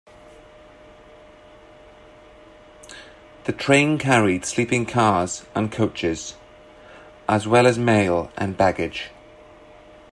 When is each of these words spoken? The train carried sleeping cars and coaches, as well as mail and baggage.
The 3.43 3.51
train 3.53 3.99
carried 3.99 4.45
sleeping 4.45 4.87
cars 4.87 5.45
and 5.53 5.71
coaches, 5.71 6.33
as 7.29 7.47
well 7.47 7.67
as 7.67 7.77
mail 7.77 8.31
and 8.35 8.57
baggage. 8.57 9.11